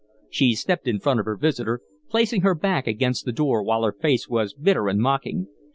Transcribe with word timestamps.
She 0.31 0.55
stepped 0.55 0.87
in 0.87 0.97
front 0.99 1.19
of 1.19 1.27
her 1.27 1.37
visitor, 1.37 1.79
placing 2.09 2.41
her 2.41 2.55
back 2.55 2.87
against 2.87 3.23
the 3.25 3.31
door, 3.31 3.61
while 3.61 3.83
her 3.83 3.91
face 3.93 4.27
was 4.27 4.55
bitter 4.55 4.87
and 4.87 4.99
mocking. 4.99 5.47